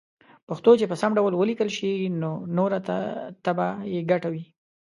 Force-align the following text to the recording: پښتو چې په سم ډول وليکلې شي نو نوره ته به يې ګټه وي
پښتو 0.47 0.71
چې 0.79 0.85
په 0.91 0.95
سم 1.01 1.11
ډول 1.17 1.33
وليکلې 1.35 1.73
شي 1.77 1.93
نو 2.21 2.31
نوره 2.57 2.79
ته 3.45 3.51
به 3.57 3.67
يې 3.93 3.99
ګټه 4.11 4.27
وي 4.33 4.43